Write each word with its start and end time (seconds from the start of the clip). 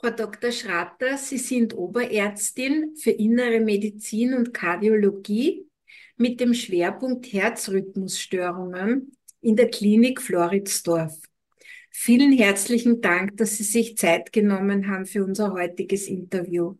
Frau 0.00 0.08
Dr. 0.08 0.50
Schratter, 0.50 1.18
Sie 1.18 1.36
sind 1.36 1.76
Oberärztin 1.76 2.96
für 2.96 3.10
Innere 3.10 3.60
Medizin 3.60 4.32
und 4.32 4.54
Kardiologie 4.54 5.66
mit 6.16 6.40
dem 6.40 6.54
Schwerpunkt 6.54 7.30
Herzrhythmusstörungen 7.30 9.12
in 9.42 9.56
der 9.56 9.68
Klinik 9.68 10.22
Floridsdorf. 10.22 11.20
Vielen 11.90 12.32
herzlichen 12.32 13.02
Dank, 13.02 13.36
dass 13.36 13.58
Sie 13.58 13.62
sich 13.62 13.98
Zeit 13.98 14.32
genommen 14.32 14.88
haben 14.88 15.04
für 15.04 15.22
unser 15.22 15.52
heutiges 15.52 16.08
Interview. 16.08 16.76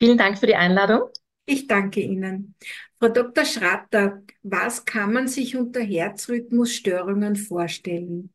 Vielen 0.00 0.18
Dank 0.18 0.38
für 0.38 0.46
die 0.46 0.54
Einladung. 0.54 1.08
Ich 1.46 1.66
danke 1.66 2.00
Ihnen. 2.00 2.54
Frau 3.00 3.08
Dr. 3.08 3.44
Schratter, 3.44 4.22
was 4.44 4.84
kann 4.84 5.12
man 5.12 5.26
sich 5.26 5.56
unter 5.56 5.80
Herzrhythmusstörungen 5.80 7.34
vorstellen? 7.34 8.32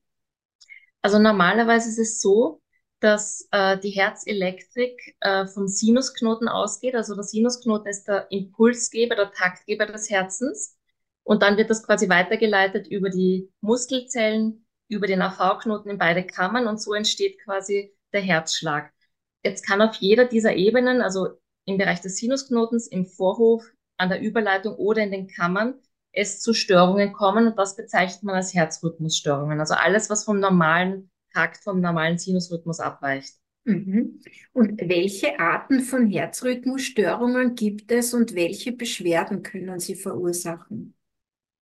Also 1.02 1.18
normalerweise 1.18 1.90
ist 1.90 1.98
es 1.98 2.20
so, 2.20 2.61
dass 3.02 3.48
äh, 3.52 3.78
die 3.80 3.90
Herzelektrik 3.90 5.16
äh, 5.20 5.48
vom 5.48 5.68
Sinusknoten 5.68 6.48
ausgeht. 6.48 6.96
Also 6.96 7.16
der 7.16 7.24
Sinusknoten 7.24 7.88
ist 7.88 8.08
der 8.08 8.32
Impulsgeber, 8.32 9.16
der 9.16 9.32
Taktgeber 9.32 9.88
des 9.88 10.10
Herzens. 10.10 10.78
Und 11.24 11.42
dann 11.42 11.58
wird 11.58 11.70
das 11.70 11.84
quasi 11.84 12.10
weitergeleitet 12.10 12.88
über 12.88 13.10
die 13.10 13.52
Muskelzellen, 13.60 14.66
über 14.88 15.08
den 15.08 15.22
AV-Knoten 15.22 15.90
in 15.90 15.98
beide 15.98 16.26
Kammern 16.26 16.68
und 16.68 16.80
so 16.82 16.94
entsteht 16.94 17.40
quasi 17.44 17.94
der 18.14 18.22
Herzschlag. 18.22 18.92
Jetzt 19.44 19.66
kann 19.66 19.82
auf 19.82 19.96
jeder 19.96 20.26
dieser 20.26 20.54
Ebenen, 20.54 21.02
also 21.02 21.30
im 21.66 21.78
Bereich 21.78 22.02
des 22.02 22.18
Sinusknotens, 22.18 22.88
im 22.88 23.08
Vorhof, 23.08 23.64
an 23.98 24.10
der 24.10 24.22
Überleitung 24.22 24.76
oder 24.76 25.02
in 25.02 25.12
den 25.12 25.28
Kammern, 25.28 25.76
es 26.12 26.42
zu 26.42 26.54
Störungen 26.54 27.14
kommen 27.14 27.48
und 27.48 27.58
das 27.58 27.76
bezeichnet 27.76 28.24
man 28.24 28.36
als 28.36 28.54
Herzrhythmusstörungen. 28.54 29.60
Also 29.60 29.74
alles, 29.76 30.10
was 30.10 30.26
vom 30.26 30.40
normalen 30.40 31.10
Takt, 31.34 31.64
vom 31.64 31.82
normalen 31.82 32.18
Sinusrhythmus 32.18 32.80
abweicht. 32.80 33.36
Mhm. 33.64 34.20
Und 34.54 34.82
welche 34.82 35.40
Arten 35.40 35.82
von 35.82 36.08
Herzrhythmusstörungen 36.08 37.56
gibt 37.56 37.92
es 37.92 38.14
und 38.14 38.34
welche 38.36 38.72
Beschwerden 38.72 39.44
können 39.44 39.80
sie 39.80 39.96
verursachen? 39.96 40.96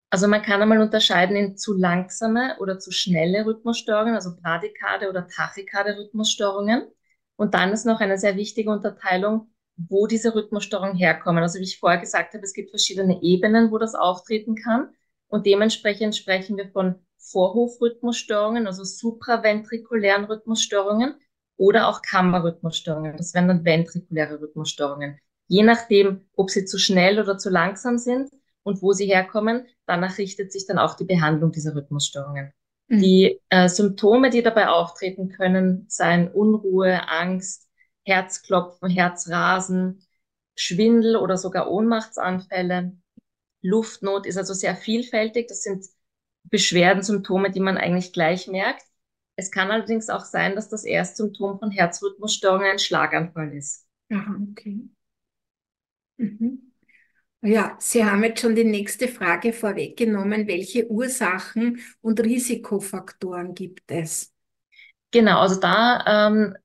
Also 0.08 0.26
man 0.26 0.42
kann 0.42 0.60
einmal 0.60 0.80
unterscheiden 0.80 1.36
in 1.36 1.56
zu 1.56 1.72
langsame 1.72 2.56
oder 2.58 2.78
zu 2.78 2.90
schnelle 2.90 3.46
Rhythmusstörungen, 3.46 4.14
also 4.14 4.34
Bradykade 4.34 5.08
oder 5.08 5.28
Tachykade 5.28 5.96
Rhythmusstörungen. 5.96 6.88
Und 7.36 7.54
dann 7.54 7.72
ist 7.72 7.86
noch 7.86 8.00
eine 8.00 8.18
sehr 8.18 8.36
wichtige 8.36 8.70
Unterteilung, 8.70 9.52
wo 9.76 10.06
diese 10.06 10.34
Rhythmusstörungen 10.34 10.96
herkommen. 10.96 11.42
Also 11.42 11.60
wie 11.60 11.64
ich 11.64 11.78
vorher 11.78 12.00
gesagt 12.00 12.34
habe, 12.34 12.44
es 12.44 12.54
gibt 12.54 12.70
verschiedene 12.70 13.22
Ebenen, 13.22 13.70
wo 13.70 13.78
das 13.78 13.94
auftreten 13.94 14.56
kann. 14.56 14.88
Und 15.28 15.46
dementsprechend 15.46 16.16
sprechen 16.16 16.56
wir 16.56 16.68
von 16.70 16.96
Vorhofrhythmusstörungen, 17.20 18.66
also 18.66 18.84
supraventrikulären 18.84 20.24
Rhythmusstörungen 20.24 21.14
oder 21.56 21.88
auch 21.88 22.02
Kammerrhythmusstörungen. 22.02 23.16
Das 23.16 23.34
wären 23.34 23.48
dann 23.48 23.64
ventrikuläre 23.64 24.40
Rhythmusstörungen. 24.40 25.18
Je 25.46 25.62
nachdem, 25.62 26.26
ob 26.34 26.50
sie 26.50 26.64
zu 26.64 26.78
schnell 26.78 27.20
oder 27.20 27.36
zu 27.36 27.50
langsam 27.50 27.98
sind 27.98 28.30
und 28.62 28.82
wo 28.82 28.92
sie 28.92 29.06
herkommen, 29.06 29.66
danach 29.86 30.18
richtet 30.18 30.52
sich 30.52 30.66
dann 30.66 30.78
auch 30.78 30.94
die 30.94 31.04
Behandlung 31.04 31.52
dieser 31.52 31.74
Rhythmusstörungen. 31.74 32.52
Mhm. 32.88 33.00
Die 33.00 33.40
äh, 33.50 33.68
Symptome, 33.68 34.30
die 34.30 34.42
dabei 34.42 34.68
auftreten 34.68 35.28
können, 35.28 35.86
seien 35.88 36.28
Unruhe, 36.28 37.08
Angst, 37.08 37.68
Herzklopfen, 38.04 38.88
Herzrasen, 38.88 40.06
Schwindel 40.54 41.16
oder 41.16 41.36
sogar 41.36 41.70
Ohnmachtsanfälle. 41.70 42.92
Luftnot 43.62 44.26
ist 44.26 44.38
also 44.38 44.54
sehr 44.54 44.76
vielfältig. 44.76 45.48
Das 45.48 45.62
sind 45.62 45.84
Beschwerden, 46.50 47.02
Symptome, 47.02 47.50
die 47.50 47.60
man 47.60 47.76
eigentlich 47.78 48.12
gleich 48.12 48.48
merkt. 48.48 48.82
Es 49.36 49.50
kann 49.50 49.70
allerdings 49.70 50.10
auch 50.10 50.24
sein, 50.24 50.54
dass 50.54 50.68
das 50.68 50.84
erste 50.84 51.22
Symptom 51.22 51.58
von 51.58 51.70
Herzrhythmusstörungen 51.70 52.72
ein 52.72 52.78
Schlaganfall 52.78 53.54
ist. 53.54 53.86
Aha, 54.12 54.36
okay. 54.50 54.80
Mhm. 56.18 56.72
Ja, 57.42 57.76
Sie 57.80 58.04
haben 58.04 58.22
jetzt 58.24 58.40
schon 58.42 58.54
die 58.54 58.64
nächste 58.64 59.08
Frage 59.08 59.52
vorweggenommen. 59.52 60.46
Welche 60.46 60.90
Ursachen 60.90 61.80
und 62.02 62.20
Risikofaktoren 62.20 63.54
gibt 63.54 63.90
es? 63.90 64.34
Genau, 65.10 65.40
also 65.40 65.58
da 65.58 66.28
ähm, 66.28 66.56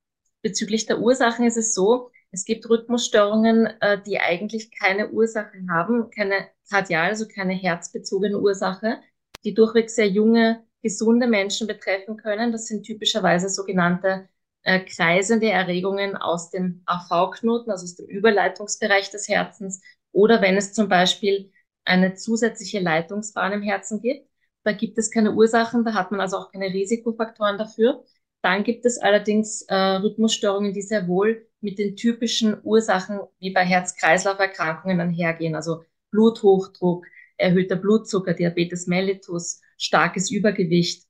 bezüglich 0.42 0.86
der 0.86 1.00
Ursachen 1.00 1.46
ist 1.46 1.56
es 1.56 1.74
so, 1.74 2.10
es 2.30 2.44
gibt 2.44 2.68
Rhythmusstörungen, 2.68 3.66
äh, 3.80 4.02
die 4.02 4.20
eigentlich 4.20 4.70
keine 4.70 5.10
Ursache 5.10 5.58
haben, 5.70 6.10
keine 6.10 6.48
kardial, 6.70 7.08
also 7.08 7.26
keine 7.26 7.54
herzbezogene 7.54 8.38
Ursache, 8.38 9.00
die 9.44 9.54
durchweg 9.54 9.90
sehr 9.90 10.08
junge, 10.08 10.64
gesunde 10.82 11.26
Menschen 11.26 11.66
betreffen 11.66 12.16
können. 12.16 12.52
Das 12.52 12.66
sind 12.66 12.84
typischerweise 12.84 13.48
sogenannte 13.48 14.28
äh, 14.62 14.80
kreisende 14.80 15.48
Erregungen 15.48 16.16
aus 16.16 16.50
dem 16.50 16.82
AV-Knoten, 16.86 17.70
also 17.70 17.84
aus 17.84 17.96
dem 17.96 18.06
Überleitungsbereich 18.06 19.10
des 19.10 19.28
Herzens, 19.28 19.80
oder 20.12 20.42
wenn 20.42 20.56
es 20.56 20.72
zum 20.72 20.88
Beispiel 20.88 21.52
eine 21.84 22.14
zusätzliche 22.14 22.80
Leitungsbahn 22.80 23.52
im 23.52 23.62
Herzen 23.62 24.00
gibt. 24.00 24.28
Da 24.64 24.72
gibt 24.72 24.98
es 24.98 25.10
keine 25.10 25.32
Ursachen, 25.32 25.84
da 25.84 25.94
hat 25.94 26.10
man 26.10 26.20
also 26.20 26.38
auch 26.38 26.50
keine 26.50 26.66
Risikofaktoren 26.66 27.58
dafür. 27.58 28.04
Dann 28.42 28.64
gibt 28.64 28.84
es 28.86 28.98
allerdings 28.98 29.62
äh, 29.62 29.74
Rhythmusstörungen, 29.74 30.72
die 30.72 30.82
sehr 30.82 31.06
wohl 31.08 31.46
mit 31.60 31.78
den 31.78 31.96
typischen 31.96 32.60
Ursachen 32.62 33.20
wie 33.38 33.50
bei 33.52 33.64
Herz-Kreislauf-Erkrankungen 33.64 35.00
einhergehen, 35.00 35.54
also 35.54 35.84
Bluthochdruck, 36.10 37.06
erhöhter 37.36 37.76
Blutzucker, 37.76 38.34
Diabetes 38.34 38.86
mellitus, 38.86 39.60
starkes 39.78 40.30
Übergewicht. 40.30 41.04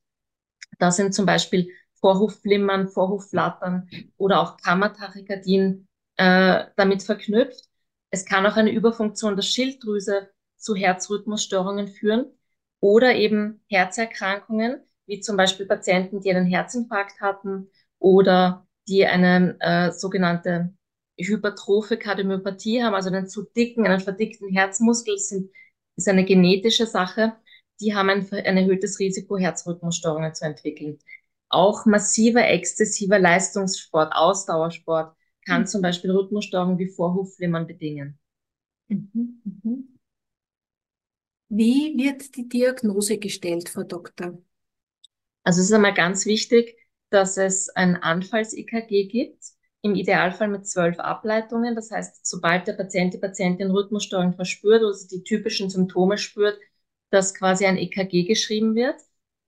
Da 0.79 0.91
sind 0.91 1.15
zum 1.15 1.27
Beispiel 1.27 1.69
Vorhofflimmern, 2.01 2.89
Vorhofflattern 2.89 3.89
oder 4.17 4.41
auch 4.41 4.57
Kammertachykardien 4.59 5.89
äh, 6.17 6.65
damit 6.77 7.03
verknüpft. 7.03 7.65
Es 8.11 8.25
kann 8.25 8.47
auch 8.47 8.57
eine 8.57 8.73
Überfunktion 8.73 9.37
der 9.37 9.43
Schilddrüse 9.43 10.31
zu 10.57 10.75
Herzrhythmusstörungen 10.75 11.89
führen 11.89 12.27
oder 12.81 13.15
eben 13.15 13.63
Herzerkrankungen, 13.69 14.83
wie 15.07 15.21
zum 15.21 15.37
Beispiel 15.37 15.67
Patienten, 15.67 16.21
die 16.21 16.31
einen 16.31 16.47
Herzinfarkt 16.47 17.21
hatten 17.21 17.71
oder 17.99 18.67
die 18.89 19.07
eine 19.07 19.57
äh, 19.61 19.91
sogenannte 19.93 20.75
hypertrophe 21.19 21.97
Kardiomyopathie 21.97 22.83
haben, 22.83 22.95
also 22.95 23.09
einen 23.09 23.29
zu 23.29 23.43
dicken, 23.43 23.87
einen 23.87 24.01
verdickten 24.01 24.51
Herzmuskel, 24.51 25.19
sind 25.19 25.51
ist 25.97 26.09
eine 26.09 26.25
genetische 26.25 26.87
Sache. 26.87 27.34
Die 27.81 27.95
haben 27.95 28.11
ein, 28.11 28.29
ein 28.31 28.57
erhöhtes 28.57 28.99
Risiko, 28.99 29.37
Herzrhythmusstörungen 29.37 30.34
zu 30.34 30.45
entwickeln. 30.45 30.99
Auch 31.49 31.87
massiver, 31.87 32.47
exzessiver 32.49 33.19
Leistungssport, 33.19 34.12
Ausdauersport 34.15 35.17
kann 35.45 35.62
mhm. 35.62 35.67
zum 35.67 35.83
Beispiel 35.83 36.11
Rhythmusstörungen 36.11 36.79
wie 36.79 36.89
Vorhofflimmern 36.89 37.67
bedingen. 37.67 38.19
Mhm, 38.89 39.43
mhm. 39.45 39.99
Wie 41.49 41.95
wird 41.97 42.34
die 42.37 42.49
Diagnose 42.49 43.19
gestellt, 43.19 43.69
Frau 43.69 43.84
Doktor? 43.84 44.39
Also 45.45 45.61
es 45.61 45.67
ist 45.67 45.73
einmal 45.73 45.95
ganz 45.95 46.27
wichtig, 46.27 46.77
dass 47.11 47.37
es 47.37 47.69
ein 47.69 47.97
Anfalls-EKG 47.97 49.07
gibt 49.07 49.56
im 49.87 49.95
Idealfall 49.95 50.49
mit 50.49 50.69
zwölf 50.69 50.99
Ableitungen. 50.99 51.75
Das 51.75 51.91
heißt, 51.91 52.27
sobald 52.27 52.67
der 52.67 52.75
Patient, 52.75 53.15
die 53.15 53.19
Patientin 53.19 53.71
Rhythmusstörung 53.71 54.35
verspürt 54.35 54.83
oder 54.83 54.95
die 55.11 55.23
typischen 55.23 55.71
Symptome 55.71 56.19
spürt, 56.19 56.59
dass 57.11 57.35
quasi 57.35 57.67
ein 57.67 57.79
EKG 57.79 58.25
geschrieben 58.25 58.75
wird. 58.75 58.97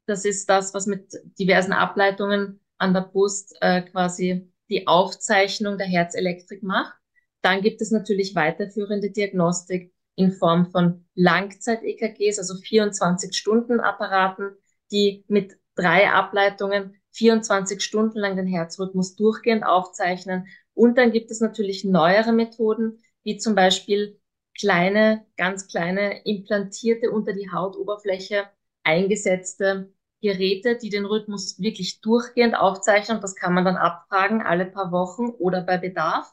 Das 0.06 0.24
ist 0.24 0.48
das, 0.48 0.72
was 0.74 0.86
mit 0.86 1.12
diversen 1.38 1.72
Ableitungen 1.72 2.60
an 2.78 2.94
der 2.94 3.02
Brust 3.02 3.56
äh, 3.60 3.82
quasi 3.82 4.50
die 4.70 4.86
Aufzeichnung 4.86 5.76
der 5.76 5.86
Herzelektrik 5.86 6.62
macht. 6.62 6.94
Dann 7.42 7.60
gibt 7.60 7.80
es 7.80 7.90
natürlich 7.90 8.34
weiterführende 8.34 9.10
Diagnostik 9.10 9.92
in 10.14 10.32
Form 10.32 10.70
von 10.70 11.06
Langzeit-EKGs, 11.14 12.38
also 12.38 12.54
24-Stunden-Apparaten, 12.54 14.56
die 14.90 15.24
mit 15.28 15.56
drei 15.74 16.10
Ableitungen 16.10 16.97
24 17.12 17.82
Stunden 17.82 18.18
lang 18.18 18.36
den 18.36 18.46
Herzrhythmus 18.46 19.16
durchgehend 19.16 19.64
aufzeichnen. 19.64 20.46
Und 20.74 20.98
dann 20.98 21.12
gibt 21.12 21.30
es 21.30 21.40
natürlich 21.40 21.84
neuere 21.84 22.32
Methoden, 22.32 22.98
wie 23.24 23.36
zum 23.38 23.54
Beispiel 23.54 24.20
kleine, 24.58 25.24
ganz 25.36 25.68
kleine 25.68 26.24
implantierte 26.24 27.10
unter 27.10 27.32
die 27.32 27.50
Hautoberfläche 27.50 28.48
eingesetzte 28.84 29.92
Geräte, 30.20 30.76
die 30.76 30.90
den 30.90 31.04
Rhythmus 31.04 31.60
wirklich 31.60 32.00
durchgehend 32.00 32.56
aufzeichnen. 32.56 33.20
Das 33.20 33.36
kann 33.36 33.54
man 33.54 33.64
dann 33.64 33.76
abfragen 33.76 34.42
alle 34.42 34.66
paar 34.66 34.90
Wochen 34.90 35.28
oder 35.38 35.62
bei 35.62 35.78
Bedarf. 35.78 36.32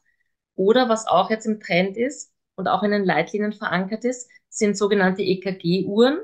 Oder 0.56 0.90
was 0.90 1.06
auch 1.08 1.30
jetzt 1.30 1.46
im 1.46 1.60
Trend 1.60 1.98
ist 1.98 2.34
und 2.56 2.68
auch 2.68 2.84
in 2.84 2.92
den 2.92 3.04
Leitlinien 3.06 3.54
verankert 3.54 4.06
ist, 4.06 4.30
sind 4.50 4.78
sogenannte 4.78 5.22
EKG-Uhren 5.22 6.20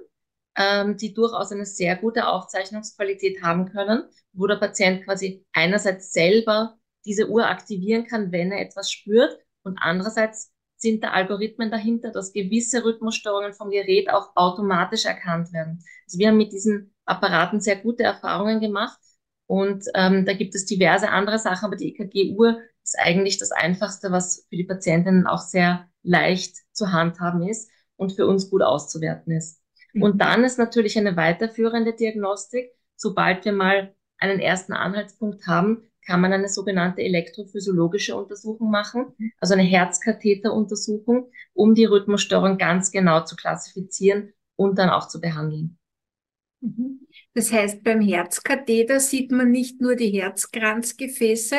ähm, 0.56 0.98
die 0.98 1.14
durchaus 1.14 1.52
eine 1.52 1.66
sehr 1.66 1.96
gute 1.96 2.28
Aufzeichnungsqualität 2.28 3.42
haben 3.42 3.72
können, 3.72 4.04
wo 4.34 4.48
der 4.48 4.58
Patient 4.58 5.04
quasi 5.06 5.46
einerseits 5.54 6.12
selber 6.14 6.78
diese 7.06 7.30
Uhr 7.30 7.48
aktivieren 7.48 8.06
kann, 8.06 8.32
wenn 8.32 8.52
er 8.52 8.62
etwas 8.62 8.92
spürt 8.92 9.38
und 9.64 9.78
andererseits 9.82 10.52
sind 10.78 11.04
da 11.04 11.12
Algorithmen 11.12 11.70
dahinter, 11.72 12.12
dass 12.12 12.34
gewisse 12.34 12.84
Rhythmusstörungen 12.84 13.54
vom 13.54 13.70
Gerät 13.70 14.10
auch 14.10 14.36
automatisch 14.36 15.06
erkannt 15.06 15.54
werden. 15.54 15.84
Also 16.06 16.18
wir 16.18 16.30
haben 16.30 16.38
mit 16.38 16.52
diesen 16.54 16.94
Apparaten 17.06 17.62
sehr 17.62 17.76
gute 17.76 18.04
Erfahrungen 18.04 18.60
gemacht 18.60 18.98
Und 19.48 19.86
ähm, 19.96 20.26
da 20.26 20.34
gibt 20.34 20.56
es 20.56 20.66
diverse 20.66 21.10
andere 21.10 21.38
Sachen, 21.40 21.66
aber 21.66 21.76
die 21.76 21.90
EKG-Uhr 21.90 22.62
ist 22.84 22.98
eigentlich 23.00 23.38
das 23.38 23.52
Einfachste, 23.52 24.12
was 24.12 24.46
für 24.50 24.56
die 24.56 24.64
Patientinnen 24.64 25.28
auch 25.28 25.40
sehr 25.40 25.90
leicht 26.04 26.58
zu 26.72 26.92
handhaben 26.92 27.48
ist 27.48 27.70
und 27.98 28.14
für 28.14 28.26
uns 28.28 28.50
gut 28.50 28.62
auszuwerten 28.64 29.34
ist. 29.34 29.61
Mhm. 29.94 30.02
Und 30.04 30.22
dann 30.22 30.44
ist 30.44 30.58
natürlich 30.58 30.98
eine 30.98 31.16
weiterführende 31.16 31.94
Diagnostik. 31.94 32.72
Sobald 32.96 33.46
wir 33.46 33.54
mal 33.54 33.96
einen 34.18 34.40
ersten 34.40 34.74
Anhaltspunkt 34.74 35.48
haben, 35.48 35.84
kann 36.06 36.22
man 36.22 36.34
eine 36.34 36.50
sogenannte 36.50 37.02
elektrophysiologische 37.02 38.16
Untersuchung 38.16 38.72
machen, 38.72 39.14
also 39.40 39.54
eine 39.54 39.64
Herzkatheteruntersuchung, 39.64 41.32
um 41.54 41.76
die 41.76 41.86
Rhythmusstörung 41.86 42.58
ganz 42.58 42.92
genau 42.92 43.24
zu 43.24 43.36
klassifizieren 43.36 44.34
und 44.56 44.78
dann 44.80 44.90
auch 44.90 45.08
zu 45.08 45.22
behandeln. 45.22 45.78
Mhm. 46.62 47.08
Das 47.34 47.52
heißt, 47.52 47.84
beim 47.84 48.02
Herzkatheter 48.02 49.00
sieht 49.00 49.32
man 49.32 49.52
nicht 49.52 49.80
nur 49.80 49.96
die 49.96 50.10
Herzkranzgefäße, 50.10 51.56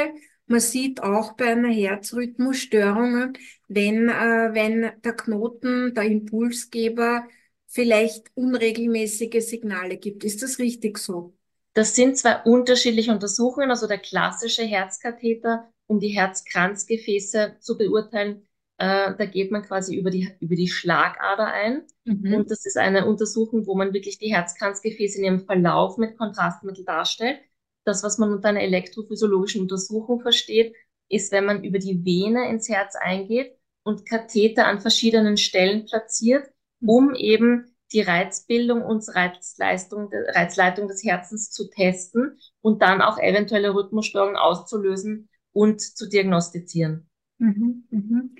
man 0.47 0.61
sieht 0.61 1.03
auch 1.03 1.33
bei 1.35 1.53
einer 1.53 1.73
Herzrhythmusstörung, 1.73 3.33
wenn, 3.69 4.09
äh, 4.09 4.51
wenn 4.53 4.91
der 5.03 5.13
Knoten, 5.15 5.95
der 5.95 6.05
Impulsgeber 6.05 7.27
vielleicht 7.73 8.31
unregelmäßige 8.35 9.43
Signale 9.45 9.97
gibt. 9.97 10.25
Ist 10.25 10.43
das 10.43 10.59
richtig 10.59 10.99
so? 10.99 11.35
Das 11.75 11.97
sind 11.97 12.19
zwei 12.19 12.43
unterschiedliche 12.43 13.13
Untersuchungen. 13.13 13.71
Also 13.71 13.87
der 13.87 13.99
klassische 13.99 14.63
Herzkatheter, 14.63 15.73
um 15.87 15.99
die 15.99 16.09
Herzkranzgefäße 16.09 17.57
zu 17.61 17.79
beurteilen, 17.79 18.47
äh, 18.77 19.15
da 19.17 19.25
geht 19.25 19.51
man 19.51 19.63
quasi 19.63 19.97
über 19.97 20.11
die, 20.11 20.29
über 20.41 20.55
die 20.55 20.69
Schlagader 20.69 21.47
ein. 21.47 21.87
Mhm. 22.05 22.35
Und 22.35 22.51
das 22.51 22.67
ist 22.67 22.77
eine 22.77 23.07
Untersuchung, 23.07 23.67
wo 23.67 23.75
man 23.75 23.95
wirklich 23.95 24.19
die 24.19 24.35
Herzkranzgefäße 24.35 25.19
in 25.19 25.25
ihrem 25.25 25.47
Verlauf 25.47 25.97
mit 25.97 26.19
Kontrastmittel 26.19 26.85
darstellt. 26.85 27.41
Das, 27.85 28.03
was 28.03 28.19
man 28.19 28.33
unter 28.33 28.49
einer 28.49 28.61
elektrophysiologischen 28.61 29.63
Untersuchung 29.63 30.21
versteht, 30.21 30.75
ist, 31.09 31.33
wenn 31.33 31.47
man 31.47 31.65
über 31.65 31.79
die 31.79 32.05
Vene 32.05 32.51
ins 32.51 32.69
Herz 32.69 32.97
eingeht 32.97 33.57
und 33.83 34.07
Katheter 34.07 34.67
an 34.67 34.81
verschiedenen 34.81 35.39
Stellen 35.39 35.87
platziert. 35.87 36.52
Um 36.87 37.15
eben 37.15 37.73
die 37.93 38.01
Reizbildung 38.01 38.83
und 38.83 39.05
Reizleistung, 39.15 40.11
Reizleitung 40.29 40.89
des 40.89 41.05
Herzens 41.05 41.51
zu 41.51 41.69
testen 41.69 42.39
und 42.61 42.83
dann 42.83 43.03
auch 43.03 43.19
eventuelle 43.19 43.75
Rhythmusstörungen 43.75 44.37
auszulösen 44.37 45.29
und 45.53 45.81
zu 45.81 46.09
diagnostizieren. 46.09 47.09
Mhm, 47.39 47.85
mhm. 47.91 48.37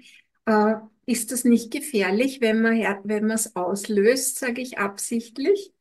Äh, 0.47 0.75
ist 1.05 1.33
das 1.33 1.45
nicht 1.45 1.71
gefährlich, 1.71 2.41
wenn 2.41 2.63
man 2.63 2.79
wenn 3.05 3.27
man 3.27 3.37
es 3.37 3.57
auslöst, 3.57 4.39
sage 4.39 4.63
ich 4.63 4.79
absichtlich? 4.79 5.73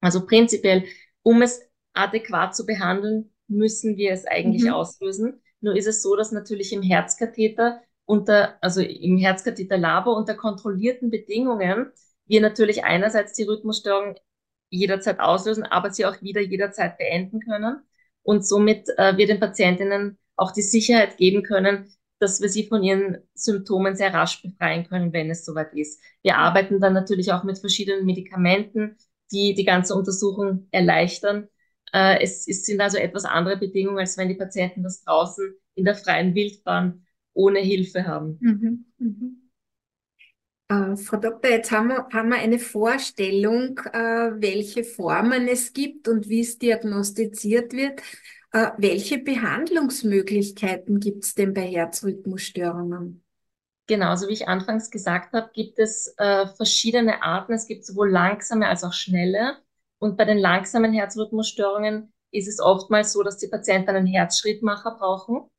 Also 0.00 0.26
prinzipiell, 0.26 0.84
um 1.22 1.42
es 1.42 1.60
adäquat 1.92 2.56
zu 2.56 2.64
behandeln, 2.64 3.32
müssen 3.48 3.96
wir 3.96 4.12
es 4.12 4.24
eigentlich 4.26 4.64
mhm. 4.64 4.70
auslösen. 4.70 5.40
Nur 5.60 5.76
ist 5.76 5.86
es 5.86 6.02
so, 6.02 6.16
dass 6.16 6.32
natürlich 6.32 6.72
im 6.72 6.82
Herzkatheter 6.82 7.82
unter, 8.10 8.58
also 8.60 8.80
im 8.80 9.18
Herzkatheterlabor 9.18 10.16
unter 10.16 10.34
kontrollierten 10.34 11.10
Bedingungen 11.10 11.92
wir 12.26 12.40
natürlich 12.40 12.84
einerseits 12.84 13.34
die 13.34 13.44
Rhythmusstörung 13.44 14.16
jederzeit 14.68 15.20
auslösen, 15.20 15.64
aber 15.64 15.90
sie 15.90 16.06
auch 16.06 16.20
wieder 16.20 16.40
jederzeit 16.40 16.98
beenden 16.98 17.40
können 17.40 17.80
und 18.22 18.46
somit 18.46 18.88
äh, 18.98 19.16
wir 19.16 19.26
den 19.26 19.40
Patientinnen 19.40 20.18
auch 20.36 20.52
die 20.52 20.62
Sicherheit 20.62 21.18
geben 21.18 21.42
können, 21.44 21.92
dass 22.18 22.40
wir 22.40 22.48
sie 22.48 22.66
von 22.66 22.82
ihren 22.82 23.18
Symptomen 23.34 23.96
sehr 23.96 24.12
rasch 24.12 24.42
befreien 24.42 24.86
können, 24.88 25.12
wenn 25.12 25.30
es 25.30 25.44
soweit 25.44 25.72
ist. 25.74 26.00
Wir 26.22 26.36
arbeiten 26.36 26.80
dann 26.80 26.92
natürlich 26.92 27.32
auch 27.32 27.44
mit 27.44 27.58
verschiedenen 27.58 28.04
Medikamenten, 28.06 28.96
die 29.32 29.54
die 29.54 29.64
ganze 29.64 29.94
Untersuchung 29.94 30.66
erleichtern. 30.72 31.48
Äh, 31.92 32.22
es, 32.22 32.46
es 32.48 32.64
sind 32.64 32.80
also 32.80 32.98
etwas 32.98 33.24
andere 33.24 33.56
Bedingungen, 33.56 33.98
als 33.98 34.18
wenn 34.18 34.28
die 34.28 34.34
Patienten 34.34 34.82
das 34.82 35.02
draußen 35.04 35.54
in 35.74 35.84
der 35.84 35.94
freien 35.94 36.34
Wildbahn 36.34 37.06
ohne 37.32 37.60
Hilfe 37.60 38.06
haben. 38.06 38.38
Mhm, 38.40 38.84
mhm. 38.98 39.50
Äh, 40.68 40.96
Frau 40.96 41.16
Doktor, 41.16 41.50
jetzt 41.50 41.70
haben 41.72 41.88
wir, 41.88 42.06
haben 42.12 42.28
wir 42.28 42.38
eine 42.38 42.58
Vorstellung, 42.58 43.78
äh, 43.92 44.30
welche 44.40 44.84
Formen 44.84 45.48
es 45.48 45.72
gibt 45.72 46.06
und 46.06 46.28
wie 46.28 46.40
es 46.40 46.58
diagnostiziert 46.58 47.72
wird. 47.72 48.00
Äh, 48.52 48.70
welche 48.78 49.18
Behandlungsmöglichkeiten 49.18 51.00
gibt 51.00 51.24
es 51.24 51.34
denn 51.34 51.54
bei 51.54 51.62
Herzrhythmusstörungen? 51.62 53.24
Genau, 53.86 54.14
so 54.14 54.28
wie 54.28 54.34
ich 54.34 54.46
anfangs 54.46 54.90
gesagt 54.90 55.32
habe, 55.32 55.50
gibt 55.52 55.80
es 55.80 56.14
äh, 56.16 56.46
verschiedene 56.46 57.22
Arten. 57.24 57.52
Es 57.52 57.66
gibt 57.66 57.84
sowohl 57.84 58.08
langsame 58.10 58.68
als 58.68 58.84
auch 58.84 58.92
schnelle. 58.92 59.56
Und 59.98 60.16
bei 60.16 60.24
den 60.24 60.38
langsamen 60.38 60.92
Herzrhythmusstörungen 60.92 62.12
ist 62.30 62.46
es 62.46 62.60
oftmals 62.60 63.12
so, 63.12 63.24
dass 63.24 63.38
die 63.38 63.48
Patienten 63.48 63.90
einen 63.90 64.06
Herzschrittmacher 64.06 64.92
brauchen. 64.92 65.50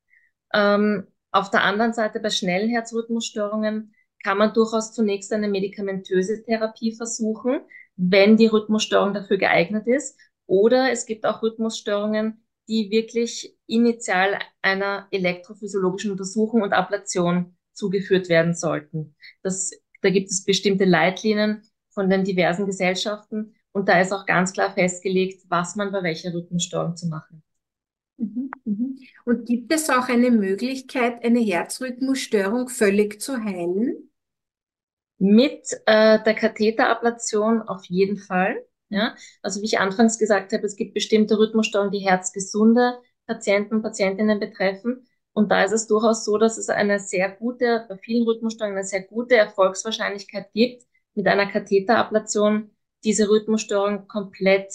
Ähm, 0.54 1.08
auf 1.32 1.50
der 1.50 1.64
anderen 1.64 1.94
Seite 1.94 2.20
bei 2.20 2.30
schnellen 2.30 2.70
Herzrhythmusstörungen 2.70 3.94
kann 4.24 4.38
man 4.38 4.54
durchaus 4.54 4.94
zunächst 4.94 5.34
eine 5.34 5.48
medikamentöse 5.48 6.44
Therapie 6.44 6.96
versuchen, 6.96 7.62
wenn 7.96 8.38
die 8.38 8.48
Rhythmusstörung 8.48 9.14
dafür 9.14 9.38
geeignet 9.38 9.88
ist. 9.88 10.20
Oder 10.46 10.92
es 10.92 11.06
gibt 11.06 11.26
auch 11.26 11.42
Rhythmusstörungen, 11.42 12.44
die 12.68 12.92
wirklich 12.92 13.58
initial 13.68 14.38
einer 14.62 15.08
elektrophysiologischen 15.12 16.12
Untersuchung 16.12 16.62
und 16.62 16.74
Ablation 16.74 17.56
zugeführt 17.74 18.30
werden 18.30 18.54
sollten. 18.54 19.16
Das, 19.42 19.72
da 20.02 20.10
gibt 20.10 20.30
es 20.30 20.44
bestimmte 20.44 20.86
Leitlinien 20.86 21.64
von 21.90 22.10
den 22.10 22.24
diversen 22.24 22.66
Gesellschaften 22.66 23.56
und 23.72 23.88
da 23.90 24.00
ist 24.02 24.12
auch 24.12 24.26
ganz 24.26 24.54
klar 24.54 24.74
festgelegt, 24.74 25.44
was 25.50 25.76
man 25.76 25.92
bei 25.92 26.04
welcher 26.04 26.34
Rhythmusstörung 26.34 26.96
zu 26.96 27.08
machen. 27.08 27.44
Mhm, 28.22 28.52
mhm. 28.66 29.00
Und 29.26 29.48
gibt 29.48 29.74
es 29.74 29.90
auch 29.90 30.08
eine 30.08 30.30
Möglichkeit, 30.30 31.24
eine 31.26 31.40
Herzrhythmusstörung 31.40 32.70
völlig 32.70 33.20
zu 33.20 33.44
heilen? 33.44 34.12
Mit 35.18 35.68
äh, 35.88 36.22
der 36.24 36.36
Katheterablation 36.36 37.64
auf 37.64 37.86
jeden 37.86 38.18
Fall. 38.18 38.64
Ja? 38.90 39.16
Also 39.42 39.62
wie 39.62 39.66
ich 39.66 39.80
anfangs 39.80 40.20
gesagt 40.20 40.54
habe, 40.54 40.66
es 40.66 40.76
gibt 40.76 40.94
bestimmte 40.94 41.38
Rhythmusstörungen, 41.38 41.92
die 41.92 42.08
herzgesunde 42.08 43.00
Patienten 43.26 43.76
und 43.76 43.82
Patientinnen 43.82 44.40
betreffen. 44.40 45.08
Und 45.34 45.50
da 45.52 45.64
ist 45.64 45.72
es 45.72 45.88
durchaus 45.88 46.24
so, 46.24 46.38
dass 46.38 46.58
es 46.58 46.70
eine 46.70 47.00
sehr 47.00 47.32
gute, 47.32 47.86
bei 47.90 47.98
vielen 47.98 48.28
Rhythmusstörungen 48.28 48.78
eine 48.78 48.86
sehr 48.86 49.02
gute 49.04 49.36
Erfolgswahrscheinlichkeit 49.36 50.52
gibt, 50.54 50.84
mit 51.16 51.28
einer 51.28 51.48
Katheterablation 51.52 52.70
diese 53.04 53.30
Rhythmusstörung 53.30 54.08
komplett 54.08 54.72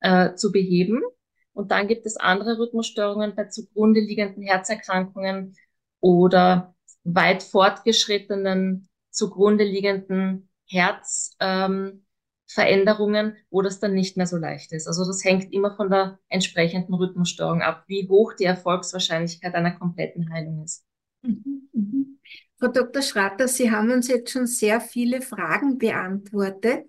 äh, 0.00 0.34
zu 0.34 0.52
beheben. 0.52 1.02
Und 1.52 1.70
dann 1.70 1.88
gibt 1.88 2.06
es 2.06 2.16
andere 2.16 2.58
Rhythmusstörungen 2.58 3.34
bei 3.34 3.44
zugrunde 3.44 4.00
liegenden 4.00 4.42
Herzerkrankungen 4.42 5.54
oder 6.00 6.74
weit 7.04 7.42
fortgeschrittenen 7.42 8.88
zugrunde 9.12 9.64
liegenden 9.64 10.48
Herzveränderungen, 10.66 13.26
ähm, 13.26 13.36
wo 13.50 13.62
das 13.62 13.78
dann 13.78 13.94
nicht 13.94 14.16
mehr 14.16 14.26
so 14.26 14.36
leicht 14.36 14.72
ist. 14.72 14.88
Also 14.88 15.04
das 15.04 15.24
hängt 15.24 15.52
immer 15.52 15.76
von 15.76 15.90
der 15.90 16.18
entsprechenden 16.28 16.94
Rhythmusstörung 16.94 17.62
ab, 17.62 17.84
wie 17.86 18.08
hoch 18.08 18.32
die 18.32 18.44
Erfolgswahrscheinlichkeit 18.44 19.54
einer 19.54 19.72
kompletten 19.72 20.32
Heilung 20.32 20.64
ist. 20.64 20.84
Mhm, 21.22 21.68
mhm. 21.72 22.18
Frau 22.58 22.68
Dr. 22.68 23.02
Schratter, 23.02 23.48
Sie 23.48 23.70
haben 23.70 23.90
uns 23.90 24.08
jetzt 24.08 24.30
schon 24.30 24.46
sehr 24.46 24.80
viele 24.80 25.20
Fragen 25.20 25.78
beantwortet. 25.78 26.86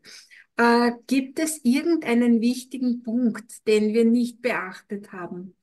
Äh, 0.58 0.92
gibt 1.08 1.40
es 1.40 1.64
irgendeinen 1.64 2.40
wichtigen 2.42 3.02
Punkt, 3.04 3.68
den 3.68 3.94
wir 3.94 4.06
nicht 4.06 4.42
beachtet 4.42 5.12
haben? 5.12 5.56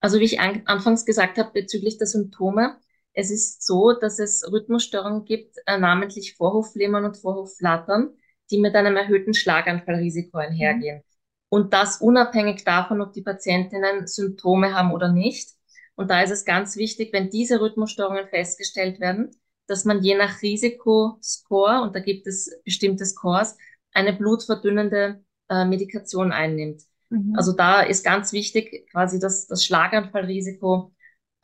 Also 0.00 0.20
wie 0.20 0.24
ich 0.24 0.40
an, 0.40 0.62
anfangs 0.66 1.04
gesagt 1.04 1.38
habe 1.38 1.50
bezüglich 1.52 1.98
der 1.98 2.06
Symptome, 2.06 2.78
es 3.12 3.30
ist 3.30 3.66
so, 3.66 3.92
dass 3.92 4.18
es 4.18 4.50
Rhythmusstörungen 4.50 5.24
gibt, 5.24 5.56
äh, 5.66 5.78
namentlich 5.78 6.36
Vorhofflimmern 6.36 7.04
und 7.04 7.16
Vorhofflattern, 7.16 8.10
die 8.50 8.58
mit 8.58 8.74
einem 8.76 8.96
erhöhten 8.96 9.34
Schlaganfallrisiko 9.34 10.38
einhergehen. 10.38 10.98
Mhm. 10.98 11.02
Und 11.50 11.72
das 11.72 12.00
unabhängig 12.00 12.64
davon, 12.64 13.00
ob 13.00 13.12
die 13.12 13.22
Patientinnen 13.22 14.06
Symptome 14.06 14.74
haben 14.74 14.92
oder 14.92 15.12
nicht. 15.12 15.50
Und 15.96 16.10
da 16.10 16.22
ist 16.22 16.30
es 16.30 16.44
ganz 16.44 16.76
wichtig, 16.76 17.12
wenn 17.12 17.30
diese 17.30 17.60
Rhythmusstörungen 17.60 18.28
festgestellt 18.28 19.00
werden, 19.00 19.30
dass 19.66 19.84
man 19.84 20.02
je 20.02 20.16
nach 20.16 20.40
Risikoscore, 20.40 21.82
und 21.82 21.94
da 21.94 22.00
gibt 22.00 22.26
es 22.26 22.56
bestimmte 22.64 23.04
Scores, 23.04 23.56
eine 23.92 24.12
blutverdünnende 24.12 25.24
äh, 25.48 25.64
Medikation 25.64 26.32
einnimmt. 26.32 26.82
Mhm. 27.10 27.34
Also 27.36 27.52
da 27.52 27.82
ist 27.82 28.04
ganz 28.04 28.32
wichtig, 28.32 28.88
quasi 28.90 29.18
das, 29.18 29.46
das 29.46 29.64
Schlaganfallrisiko 29.64 30.92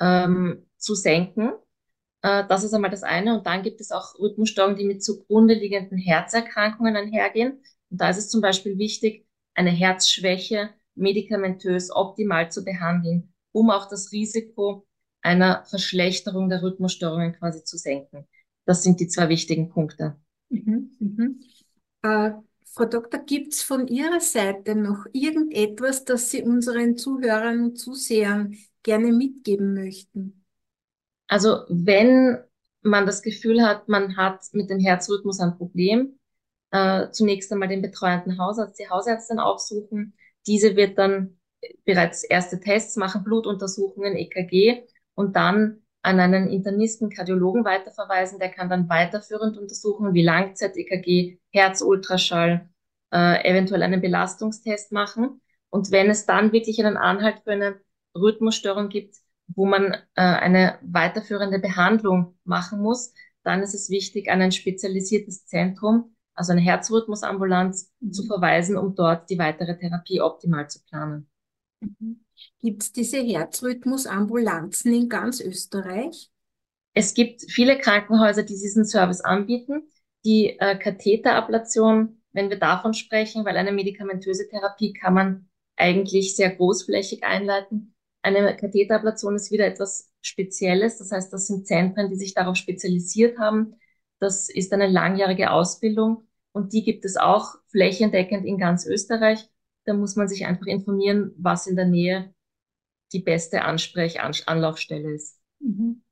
ähm, 0.01 0.67
zu 0.77 0.95
senken. 0.95 1.53
Äh, 2.23 2.45
das 2.49 2.65
ist 2.65 2.75
einmal 2.75 2.91
das 2.91 3.03
eine. 3.03 3.39
Und 3.39 3.47
dann 3.47 3.63
gibt 3.63 3.81
es 3.81 3.91
auch 3.91 4.19
Rhythmusstörungen, 4.19 4.77
die 4.77 4.87
mit 4.87 5.03
zugrunde 5.03 5.55
liegenden 5.55 5.99
Herzerkrankungen 5.99 6.97
einhergehen. 6.97 7.63
Und 7.91 8.01
da 8.01 8.11
ist 8.11 8.19
es 8.19 8.29
zum 8.29 8.41
Beispiel 8.41 8.79
wichtig, 8.79 9.27
eine 9.55 9.71
Herzschwäche 9.71 10.71
medikamentös 10.95 11.91
optimal 11.91 12.51
zu 12.51 12.65
behandeln, 12.65 13.33
um 13.53 13.71
auch 13.71 13.89
das 13.89 14.13
Risiko 14.13 14.87
einer 15.23 15.65
Verschlechterung 15.65 16.49
der 16.49 16.63
Rhythmusstörungen 16.63 17.35
quasi 17.35 17.65
zu 17.65 17.79
senken. 17.79 18.27
Das 18.67 18.83
sind 18.83 19.01
die 19.01 19.09
zwei 19.09 19.29
wichtigen 19.29 19.71
Punkte. 19.71 20.17
Mhm, 20.51 20.91
mhm. 20.99 21.41
Äh, 22.05 22.33
Frau 22.67 22.85
Doktor, 22.85 23.21
gibt 23.21 23.55
es 23.55 23.63
von 23.63 23.89
Ihrer 23.89 24.21
Seite 24.21 24.75
noch 24.75 25.07
irgendetwas, 25.13 26.05
das 26.05 26.31
Sie 26.31 26.43
unseren 26.43 26.99
Zuhörern 26.99 27.65
und 27.65 27.77
Zusehern 27.77 28.57
gerne 28.83 29.13
mitgeben 29.13 29.75
möchten? 29.75 30.45
Also 31.29 31.61
wenn 31.69 32.39
man 32.83 33.07
das 33.07 33.23
Gefühl 33.23 33.65
hat, 33.65 33.89
man 33.89 34.17
hat 34.17 34.43
mit 34.53 34.69
dem 34.69 34.81
Herzrhythmus 34.81 35.41
ein 35.41 35.57
Problem, 35.57 36.19
äh, 36.73 37.11
zunächst 37.11 37.51
einmal 37.53 37.69
den 37.69 37.81
betreuenden 37.81 38.39
Hausarzt, 38.39 38.79
die 38.79 38.91
Hausärztin 38.91 39.39
aufsuchen. 39.39 40.15
Diese 40.47 40.77
wird 40.77 40.99
dann 40.99 41.39
bereits 41.87 42.25
erste 42.25 42.61
Tests 42.61 42.97
machen, 42.97 43.25
Blutuntersuchungen, 43.25 44.17
EKG 44.17 44.83
und 45.15 45.37
dann 45.37 45.84
an 46.05 46.21
einen 46.21 46.49
Internisten, 46.49 47.11
Kardiologen 47.11 47.65
weiterverweisen. 47.65 48.39
Der 48.39 48.51
kann 48.51 48.69
dann 48.69 48.89
weiterführend 48.89 49.57
untersuchen, 49.57 50.13
wie 50.13 50.23
Langzeit-EKG, 50.23 51.39
Herzultraschall, 51.51 52.69
äh, 53.13 53.51
eventuell 53.51 53.83
einen 53.83 54.03
Belastungstest 54.03 54.93
machen. 54.93 55.41
Und 55.71 55.91
wenn 55.91 56.11
es 56.11 56.27
dann 56.27 56.53
wirklich 56.53 56.85
einen 56.85 56.97
Anhalt 56.97 57.41
für 57.45 57.53
eine 57.53 57.81
Rhythmusstörung 58.15 58.91
gibt, 58.91 59.17
wo 59.49 59.67
man 59.67 59.95
äh, 60.15 60.23
eine 60.23 60.79
weiterführende 60.83 61.59
Behandlung 61.59 62.37
machen 62.45 62.81
muss, 62.81 63.15
dann 63.43 63.63
ist 63.63 63.75
es 63.75 63.89
wichtig, 63.89 64.31
an 64.31 64.41
ein 64.41 64.53
spezialisiertes 64.53 65.47
Zentrum, 65.47 66.15
also 66.35 66.53
eine 66.53 66.61
Herzrhythmusambulanz, 66.61 67.93
mhm. 68.01 68.13
zu 68.13 68.27
verweisen, 68.27 68.77
um 68.77 68.95
dort 68.95 69.31
die 69.31 69.39
weitere 69.39 69.77
Therapie 69.77 70.21
optimal 70.21 70.69
zu 70.69 70.83
planen. 70.85 71.31
Mhm. 71.81 72.24
Gibt 72.61 72.83
es 72.83 72.93
diese 72.93 73.19
Herzrhythmusambulanzen 73.19 74.93
in 74.95 75.09
ganz 75.09 75.41
Österreich? 75.41 76.31
Es 76.95 77.15
gibt 77.15 77.43
viele 77.51 77.79
Krankenhäuser, 77.79 78.43
die 78.43 78.55
diesen 78.55 78.85
Service 78.85 79.21
anbieten. 79.21 79.89
Die 80.25 80.59
äh, 80.59 80.79
Katheterablation, 80.79 82.23
wenn 82.33 82.51
wir 82.51 82.59
davon 82.59 82.95
sprechen, 82.95 83.45
weil 83.45 83.57
eine 83.57 83.73
medikamentöse 83.73 84.49
Therapie 84.49 84.93
kann 84.93 85.15
man 85.15 85.49
eigentlich 85.77 86.37
sehr 86.37 86.55
großflächig 86.55 87.25
einleiten. 87.25 87.95
Eine 88.23 88.57
Katheterablation 88.57 89.37
ist 89.37 89.51
wieder 89.51 89.67
etwas 89.67 90.11
Spezielles. 90.23 90.99
Das 90.99 91.11
heißt, 91.13 91.33
das 91.33 91.47
sind 91.47 91.67
Zentren, 91.67 92.09
die 92.09 92.17
sich 92.17 92.33
darauf 92.33 92.57
spezialisiert 92.57 93.39
haben. 93.39 93.75
Das 94.21 94.49
ist 94.49 94.73
eine 94.73 94.87
langjährige 94.87 95.51
Ausbildung 95.51 96.27
und 96.53 96.73
die 96.73 96.85
gibt 96.85 97.05
es 97.05 97.17
auch 97.17 97.57
flächendeckend 97.69 98.47
in 98.47 98.57
ganz 98.57 98.87
Österreich. 98.87 99.51
Da 99.85 99.95
muss 99.95 100.17
man 100.17 100.29
sich 100.29 100.47
einfach 100.47 100.67
informieren, 100.67 101.33
was 101.37 101.67
in 101.67 101.77
der 101.77 101.87
Nähe 101.87 102.35
die 103.13 103.21
beste 103.21 103.63
Ansprechanlaufstelle 103.63 105.15
ist. 105.15 105.39
Mhm. 105.61 106.03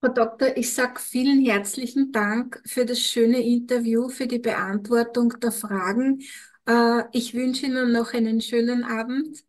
Frau 0.00 0.12
Doktor, 0.12 0.56
ich 0.56 0.72
sage 0.72 1.00
vielen 1.00 1.44
herzlichen 1.44 2.12
Dank 2.12 2.62
für 2.64 2.86
das 2.86 3.00
schöne 3.00 3.40
Interview, 3.40 4.08
für 4.08 4.28
die 4.28 4.38
Beantwortung 4.38 5.34
der 5.40 5.50
Fragen. 5.50 6.22
Äh, 6.66 7.02
ich 7.12 7.34
wünsche 7.34 7.66
Ihnen 7.66 7.92
noch 7.92 8.14
einen 8.14 8.40
schönen 8.40 8.84
Abend 8.84 9.44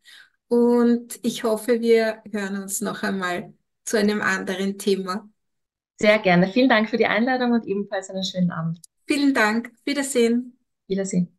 und 0.48 1.20
ich 1.22 1.44
hoffe, 1.44 1.82
wir 1.82 2.24
hören 2.32 2.64
uns 2.64 2.82
noch 2.82 3.04
einmal 3.04 3.54
zu 3.84 3.98
einem 3.98 4.22
anderen 4.22 4.80
Thema. 4.80 5.30
Sehr 5.98 6.18
gerne. 6.20 6.48
Vielen 6.48 6.70
Dank 6.70 6.90
für 6.90 6.98
die 6.98 7.06
Einladung 7.06 7.52
und 7.52 7.68
ebenfalls 7.68 8.10
einen 8.10 8.24
schönen 8.24 8.52
Abend. 8.52 8.80
Vielen 9.06 9.34
Dank. 9.34 9.72
Wiedersehen. 9.86 10.58
Wiedersehen. 10.88 11.38